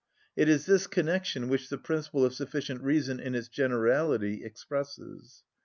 It 0.35 0.49
is 0.49 0.65
this 0.65 0.87
connection 0.87 1.47
which 1.47 1.69
the 1.69 1.77
principle 1.77 2.25
of 2.25 2.33
sufficient 2.33 2.81
reason 2.81 3.19
in 3.19 3.35
its 3.35 3.49
generality 3.49 4.43
expresses. 4.43 5.43